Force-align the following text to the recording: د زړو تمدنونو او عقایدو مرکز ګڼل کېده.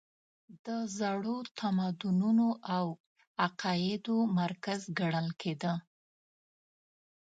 د 0.65 0.67
زړو 0.99 1.37
تمدنونو 1.59 2.47
او 2.75 2.85
عقایدو 3.45 4.15
مرکز 4.39 4.81
ګڼل 4.99 5.27
کېده. 5.41 5.73